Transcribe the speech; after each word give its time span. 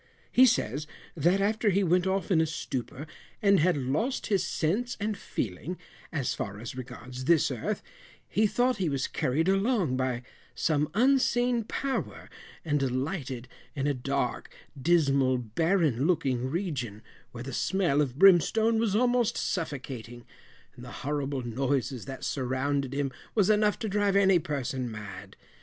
He 0.31 0.47
says, 0.47 0.87
that 1.15 1.41
after 1.41 1.69
he 1.69 1.83
went 1.83 2.07
off 2.07 2.31
in 2.31 2.41
a 2.41 2.47
stupor, 2.47 3.05
and 3.39 3.59
had 3.59 3.77
lost 3.77 4.25
his 4.25 4.43
sense 4.43 4.97
and 4.99 5.15
feeling, 5.15 5.77
as 6.11 6.33
far 6.33 6.59
as 6.59 6.75
regards 6.75 7.25
this 7.25 7.51
earth, 7.51 7.83
he 8.27 8.47
thought 8.47 8.77
he 8.77 8.89
was 8.89 9.05
carried 9.05 9.47
along 9.47 9.97
by 9.97 10.23
some 10.55 10.89
unseen 10.95 11.65
power, 11.65 12.31
and 12.65 12.81
alighted 12.81 13.47
in 13.75 13.85
a 13.85 13.93
dark 13.93 14.51
dismal 14.75 15.37
barren 15.37 16.07
looking 16.07 16.49
region, 16.49 17.03
where 17.31 17.43
the 17.43 17.53
smell 17.53 18.01
of 18.01 18.17
brimstone 18.17 18.79
was 18.79 18.95
almost 18.95 19.37
suffocating, 19.37 20.25
and 20.75 20.83
the 20.83 20.91
horrible 21.05 21.43
noises 21.43 22.05
that 22.05 22.23
surrounded 22.23 22.91
him 22.91 23.11
was 23.35 23.51
enough 23.51 23.77
to 23.77 23.87
drive 23.87 24.15
any 24.15 24.39
person 24.39 24.89
mad. 24.89 25.35